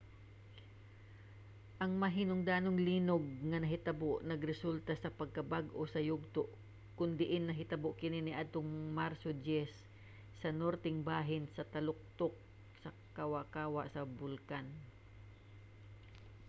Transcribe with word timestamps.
ang 1.83 1.91
mahinungdanong 2.03 2.77
linog 2.89 3.23
nga 3.49 3.57
nahitabo 3.63 4.11
nagresulta 4.29 4.93
sa 4.97 5.13
pagkabag-o 5.19 5.81
sa 5.93 6.01
yugto 6.09 6.43
kon 6.97 7.11
diin 7.19 7.43
nahitabo 7.45 7.89
kini 8.01 8.19
niadtong 8.23 8.69
marso 8.99 9.29
10 9.35 10.39
sa 10.41 10.49
norteng 10.59 10.99
bahin 11.09 11.43
sa 11.55 11.63
taluktok 11.73 12.33
sa 12.81 12.89
kawa-kawa 13.17 13.81
sa 13.93 14.01
bulkan 14.19 14.65